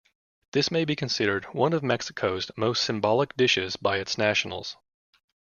This 0.53 0.71
may 0.71 0.83
be 0.83 0.95
considered 0.95 1.45
one 1.53 1.73
of 1.73 1.83
Mexico's 1.83 2.49
most 2.57 2.83
symbolic 2.83 3.37
dishes 3.37 3.75
by 3.75 3.97
its 3.99 4.17
nationals. 4.17 4.75